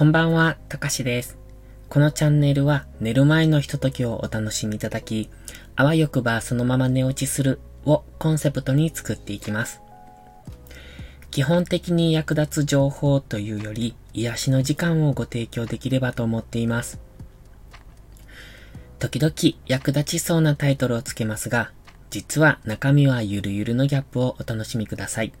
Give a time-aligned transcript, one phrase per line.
[0.00, 1.36] こんばんは、たかしです。
[1.90, 5.28] このチャンネルは寝る前のひとときをお楽しみいただき、
[5.76, 9.82] あわよくばそのまま寝落ちするをコンセプトに作っていきます。
[11.30, 16.98] 基本的に役立つ情報というより、癒しの時間をご提供できればと思っています。
[18.98, 19.34] 時々
[19.66, 21.72] 役立ちそうなタイトルをつけますが、
[22.08, 25.32] 実は中身はゆるゆるのギャップをお楽しみください。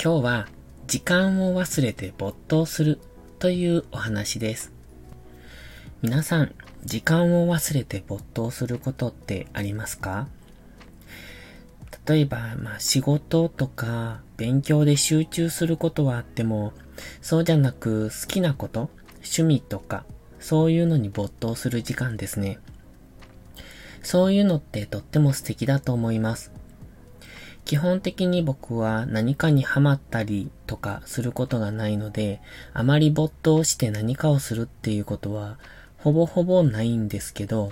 [0.00, 0.48] 今日は
[0.88, 2.98] 時間を忘れて没頭する
[3.38, 4.72] というお話です。
[6.00, 10.28] 皆さん、時間を忘れて没頭することってありますか？
[12.06, 16.72] 例えば、まあ仕事とか勉強で集中することはあっても、
[17.20, 20.06] そうじゃなく好きなこと、趣味とか、
[20.40, 22.60] そういうのに没頭する時間ですね。
[24.02, 26.50] そういうのってとっても素敵だと思います。
[27.68, 32.40] 基本的に僕は何かにハマったりとかすることがないので、
[32.72, 35.58] あまり没頭して何かをするっていうことは
[35.98, 37.70] ほぼほぼないんですけど、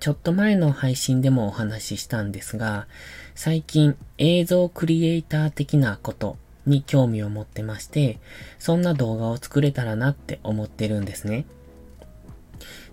[0.00, 2.88] ちょっと前の配信でもお話ししたんですが、
[3.36, 8.18] 最近映像クリエイター的なことに興味を持ってまして、
[8.58, 11.46] そんな動画を作れたらなって思ってるんですね。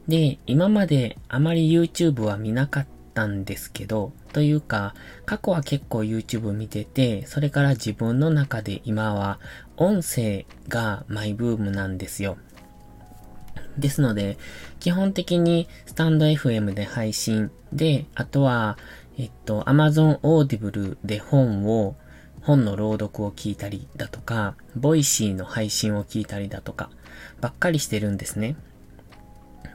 [0.07, 2.85] で、今まであまり YouTube は見なかっ
[3.15, 4.93] ったんですけど、というか、
[5.25, 9.39] 過去は結構 YouTube 見てて、それから自分の中で今は
[9.77, 12.37] 音声がマイブームなんですよ。
[13.77, 14.37] ですので、
[14.81, 18.77] 基本的にスタンド FM で配信で、あとは、
[19.17, 21.95] えっと、Amazon Audible で本を、
[22.41, 26.89] 本の朗読を聞いたりだとか、ボイシーの配信を聞いたりだとか、
[27.39, 28.57] ばっかりしてるんですね。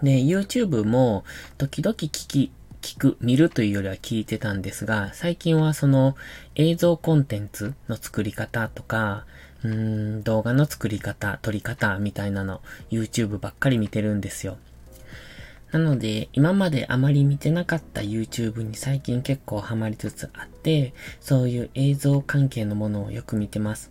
[0.02, 1.24] で、YouTube も
[1.58, 6.16] 時々聞き聞く、見るというよりは聞いてたんですが、最近はその
[6.54, 9.26] 映像コンテンツの作り方とか、
[9.62, 14.58] うーん、動画の作り方、撮り方みたいなの、YouTube ばっかり見てるんですよ。
[15.72, 23.90] なので、今まであまり見てなかった YouTube に最近結構ハマりつつあって、そういう映像関係のものをよく見てます。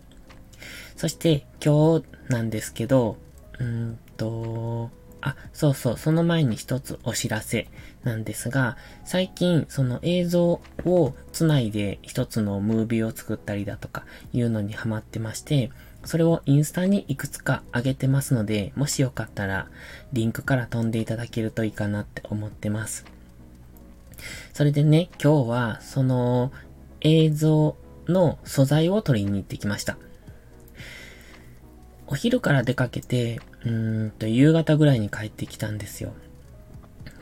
[0.96, 3.16] そして今日なんですけど、
[3.58, 4.90] うーんと、
[5.22, 7.68] あ、そうそう、その前に一つお知らせ
[8.04, 15.70] なんですが、最近その映像をつないで一つのムービーを作ったりだとかいうのにハマってまして、
[16.04, 19.68] それをインスタにいくつか上げてますので、もしよかったら
[20.12, 23.04] リンクから飛んでいただけるといいかなって思ってます。
[24.52, 26.52] それでね、今日はその
[27.00, 27.76] 映像
[28.08, 29.98] の素材を取りに行ってきました。
[32.06, 36.12] お昼から出かけて、うんと、夕方ぐらいに帰ってきたんですよ。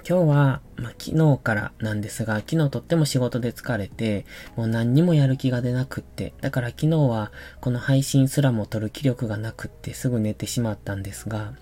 [0.08, 4.24] 今日は、まあ、昨日からなんですが、昨日とっても仕事で疲れて、
[4.56, 11.52] もう何にもやる気が出なくって、だから昨日はこの配信すらも撮る気力がなくってすぐ寝てしまったんですが、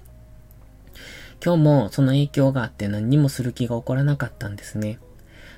[1.44, 5.00] 今日もその影響があって何にもする気が起こらなかったんですね。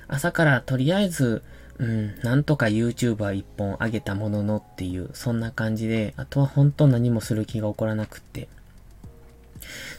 [0.07, 1.43] 朝からとりあえず
[1.79, 8.49] うん、なんとか YouTuber 一本上げたもののっていう、そんな感じで、あとは本当何もする気が起こらなくって。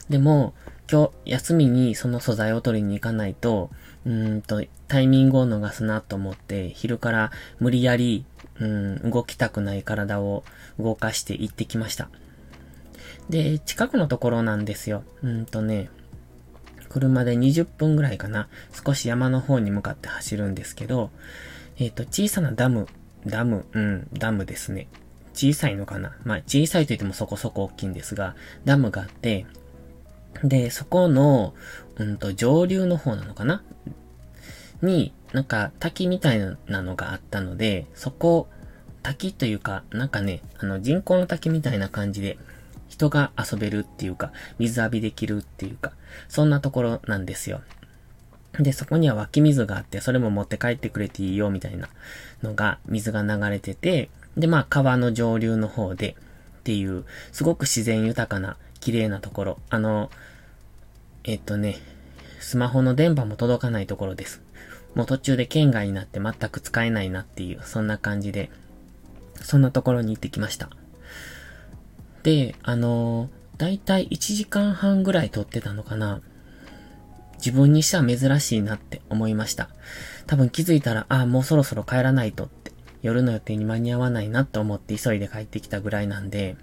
[0.09, 0.53] でも、
[0.91, 3.69] 今日休みにその素材を取りに行かないと、
[4.05, 8.25] うんと、タイミングを逃すなと思って、昼から無理やり、
[8.59, 10.43] うん、動きたくない体を
[10.79, 12.09] 動かして行ってきました。
[13.29, 15.03] で、近くのところなんですよ。
[15.23, 15.89] うんとね、
[16.89, 18.49] 車で20分ぐらいかな。
[18.85, 21.09] 少し山の方に向かって走るんですけど、
[21.77, 22.87] えっ、ー、と、小さなダム、
[23.25, 24.89] ダム、うん、ダムですね。
[25.33, 28.35] 小さいのかなまあ、小さいと言ってもそこそこ大きいんですが、
[28.65, 29.45] ダムがあって、
[30.43, 31.53] で、そこの、
[31.97, 33.63] うんと、上流の方なのかな？
[34.81, 38.47] に、なんか滝みたいなのがあったので、そこ、
[39.03, 42.37] 滝というか、なんかね、あの人工の滝みたいな感じで、
[42.87, 45.93] 人が遊べるっていうか、水浴びできるっていうか、
[46.27, 47.61] そんなところなんですよ。
[48.59, 51.87] で、そこには湧き水があって、それも持って帰ってくれていいよ、みたいな
[52.43, 56.15] のが、水が流れてて、で、まあ、川の上流の方で、
[56.59, 59.59] っていう、すごく自然豊かな、綺麗なところ。
[59.69, 60.11] あの、
[61.23, 61.77] えっとね、
[62.39, 64.41] スマホの電波も届かないところです。
[64.95, 68.49] もう途中で県外になって全く使えないなっていう、そんな感じで、
[69.41, 70.69] そんなところに行ってきました。
[72.23, 76.21] で、あのだいたい1時間半ぐらい撮ってたのかな。
[77.37, 79.69] 自分にしては珍しいなって思いました。
[80.27, 86.55] 多分気づいたら、ああ、もうそろそろ帰らないとって、夜の予定に間に合わないなと思って急いで帰ってきたぐらいなんで、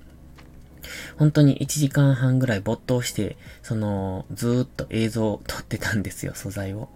[1.16, 6.88] 本当に1時間半ぐらい没頭して、その、ずーっと映像を撮ってたんですよ、素材を。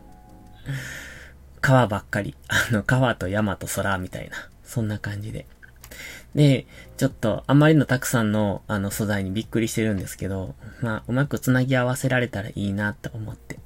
[1.61, 2.35] 川ばっかり。
[2.49, 4.49] あの、川と山と空みたいな。
[4.65, 5.47] そんな感じで。
[6.35, 6.67] で、
[6.97, 13.59] ちょっとあまりのたくさんのあの素材にびっくりしてるんですけど、まあ、うまく繋ぎ合わせられたらいいなと思って。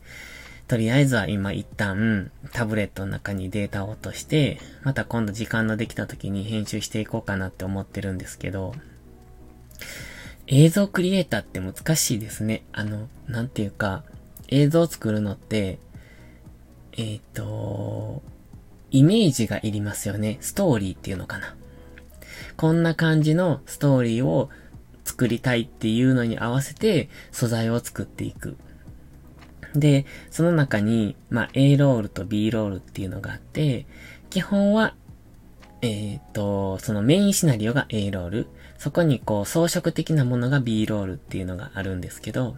[0.68, 8.74] とりあえずは今一旦タブレットの中にデータを落として、また今度時間のできた時に編集していこうかなって思ってるんですけど、
[10.48, 12.64] 映像クリエイターって難しいですね。
[12.72, 14.04] あの、なんていうか、
[14.48, 15.78] 映像を作るのって、
[16.92, 18.22] えっ、ー、と、
[18.90, 20.38] イメージがいりますよね。
[20.40, 21.56] ストーリーっていうのかな。
[22.56, 24.48] こんな感じのストーリーを
[25.04, 28.56] 作りたいっていうのに合わせて素材を作っていく。
[29.74, 33.86] で、その中に、まあ、A ロールと B ロールっていうのがあって、
[34.30, 34.94] 基本は、
[35.82, 38.48] えっ、ー、と、そのメインシナリオが A ロール、
[38.78, 42.56] そこにこう装飾的なものが B ロールっていうのがあるんですけど、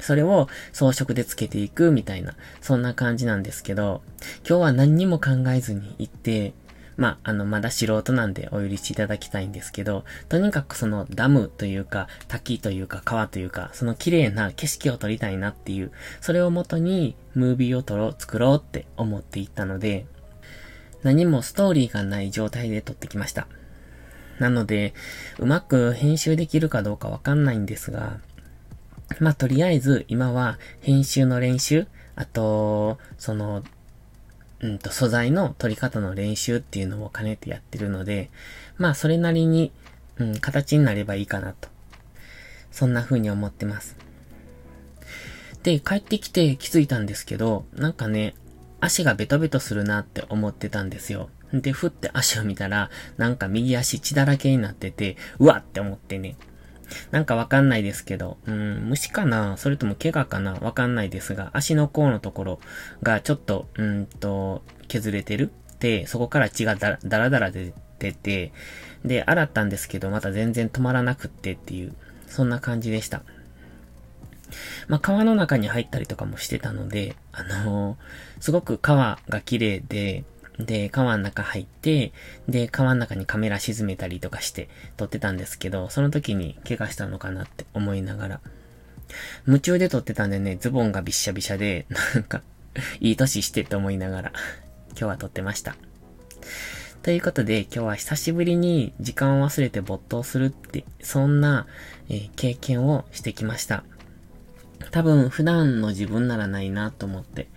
[0.00, 4.02] それを装飾でつけていくみたいな、そんな感じなんですけど、
[4.48, 6.52] 今日は何にも考えずに行って、
[6.96, 15.90] まあ、あの、まだ素人なんでお許しいただきたいんですけど、とにかくそのダムというか、滝というか、川というか、その綺麗な景色を撮りたいなっていう、
[16.20, 20.06] それをもとに、ムービーを撮ろう、作ろうって思っていったので、
[21.02, 23.48] 何もストーリーがない状態で撮ってきました。
[24.44, 24.92] なので、
[25.38, 28.18] うまく編集できるかどうかわかんないんですが、
[29.18, 33.64] まあ、とりあえず今は編集の練習、あと、その、
[34.60, 38.28] うんと、素材の取り方の練習っていうのも兼ねてやってるので、
[38.76, 39.72] まあ、それなりに、
[40.18, 41.70] うん、形になればいいかなと。
[42.70, 43.96] そんな風に思ってます。
[45.62, 48.34] で、帰ってきて気づいたんですけど、なんかね、
[48.80, 51.30] 足がベトベトするなって思ってたんですよ。
[51.60, 56.36] で、ふって足を見たら、なんか右足血だらけになってて、うわって思ってね。
[57.10, 59.56] なんかわかんないですけど、うん、虫かな？
[59.56, 60.54] それとも怪我かな？
[60.54, 62.60] わかんないですが、足の甲のところ
[63.02, 68.52] がちょっと、うんと、削れてるで、そこから血がだだらだら出てて、
[69.04, 71.94] で、洗ったんですけど、また全然止まらなくってっていう、
[72.26, 73.22] そんな感じでした。
[74.86, 80.24] まあ、川の中に入ったりとかもしてたので、あのー、すごく川が綺麗で、
[80.58, 82.12] で、川の中入って、
[82.48, 88.40] で、川の中にカメラ沈めたりとかして撮ってたんですけど、その時に怪我したのかなって思いながら。
[89.46, 92.42] 夢中で撮ってたんでね、ズボンがびっしゃびしゃで、なんか、
[93.00, 94.32] いい歳してって思いながら、
[94.90, 95.76] 今日は撮ってました。
[97.02, 101.66] ということで、今日は久しぶりに時間を忘れて没頭するって、そんな、
[102.08, 103.84] えー、経験をしてきました。
[104.90, 107.48] 多分普段の自分ならないなと思って。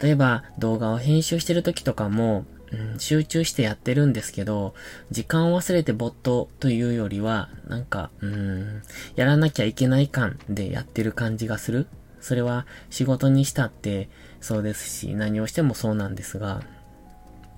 [0.00, 4.74] 例えば動画を編集してる時とかも、うん、集中してやってるんですけど、
[5.10, 8.82] 時間を忘れて没頭というよりは、なんか、うん、
[9.14, 11.86] やらなきゃいけない感でやってる感じがする。
[12.20, 14.08] それは仕事にしたって
[14.40, 16.62] そうですし、何をしてもそうなんですが、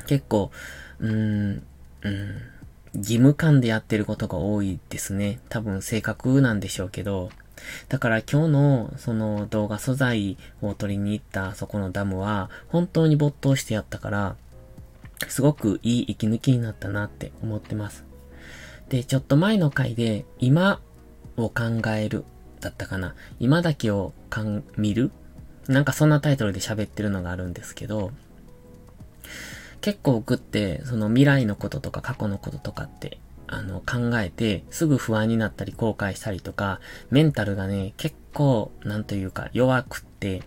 [0.07, 0.51] 結構、
[1.01, 1.63] うん、
[2.03, 2.43] うん、
[2.95, 5.41] 義務感でやってることが多いですね。
[5.49, 7.31] 多分性格なんでしょうけど、
[7.89, 14.37] だから今日のその動画素材を取りに行ったそこのダムは本当に没頭してやったから、
[15.29, 18.05] すごくいい息抜きになったなって思ってます。
[18.89, 20.81] で、ちょっと前の回で今
[21.37, 22.25] を考える
[22.61, 23.15] だったかな。
[23.39, 25.11] 今だけをかん、見る？
[25.69, 28.13] なんかそんなタイトルで喋ってるのがあるんですけど、
[29.81, 33.19] 結構僕って、その未来のこととか過去のこととかって
[33.49, 40.43] あの、考えて、すぐ不安になったり後悔したりとか、メンタルがね、結構、なんというか、弱くって、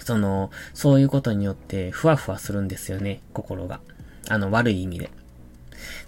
[0.00, 3.80] その、そういうことによって、ふわふわするんですよね、心が。
[4.28, 5.10] あの、悪い意味で。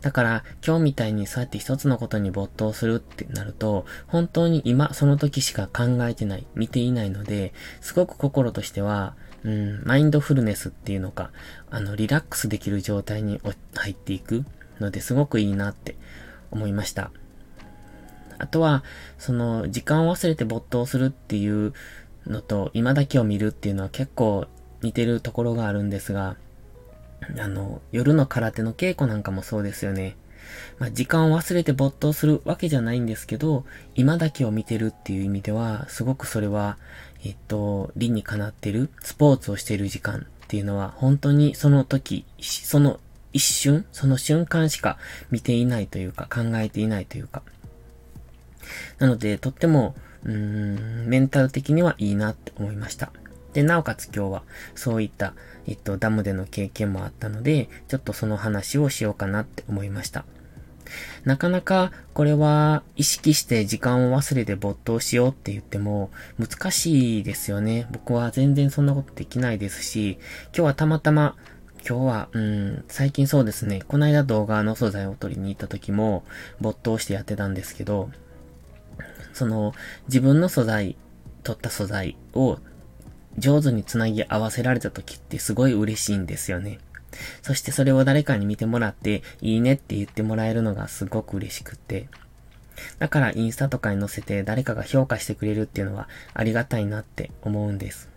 [0.00, 11.31] だから、今日みたいにそうやって一つのことに没頭するってなると、本当に今、その時しか考えてない、見ていないので、すごく心としては、うん、マインドフルネスっていうのか、
[11.71, 13.41] あの、リラックスできる状態に
[13.75, 14.45] 入っていく。
[14.81, 15.97] のですごくいいなって
[16.50, 17.11] 思いました。
[18.38, 18.85] あとは、
[19.19, 21.73] その、時間を忘れて没頭するっていう
[22.26, 24.47] のと、今だけを見るっていうのは結構
[24.83, 26.37] 似てるところがあるんですが、
[27.38, 30.16] あの、夜の空手の稽古なんかもそうですよね。
[30.78, 33.64] まあ、時間を忘れて没頭するわけじゃないんですけど、
[33.95, 36.76] 今だけを見てるっていう意味では、すごくそれは、
[37.25, 43.00] えっと、理にかなってる、スポーツをしている時間っていうのは、本当にその時、その
[43.35, 44.97] 一瞬、その瞬間しか
[45.31, 47.43] 見ていないというか、考えていないというか。
[48.99, 53.12] なので、とっても、うーん、メンタル的にはいいなって思いました。
[53.53, 54.43] で、なおかつ今日は、
[54.75, 55.35] そういった、
[55.67, 60.25] えっと、ダムでの経験もあったので、ちょっとその話をしようかなって思いました。
[61.25, 67.87] なかなかこれは意識して時間を忘れて没頭しようって言っても難しいですよね。
[67.91, 71.37] 僕は全然そんなことできないですし、今日はたまたま
[71.87, 76.25] 今日は、うん、最近そうですね、この間動画の素材を取りに行った時も、
[76.59, 78.11] 没頭してやってたんですけど、
[79.35, 79.75] その、
[80.09, 80.97] 自分の素材、
[81.43, 82.59] 取った素材を
[83.37, 86.79] 上手につなぎ合わせられた時ってすごい嬉しいんですよね。
[87.43, 92.09] そしてそれを誰かに見てもらって、いいねって言ってもらえるのがすごく嬉しくって。
[92.99, 98.09] だからインスタとかに載せて誰かが評価してくれるっていうのはありがたいなって思うんです。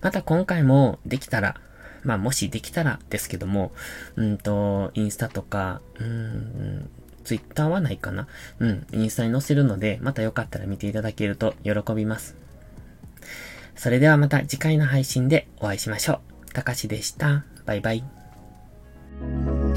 [0.00, 1.60] また今回もできたら、
[2.08, 3.70] まあもしできたらですけども、
[4.16, 6.88] うんと、インスタとか、うん、
[7.22, 8.26] ツイッターはないかな
[8.60, 12.34] うん、インスタに載せるので、またよかったら見ていただけると喜びます。
[13.76, 16.52] それではまた次回の配信でお会いしましょう。
[16.54, 17.44] たかしでした。
[17.66, 19.67] バイバイ。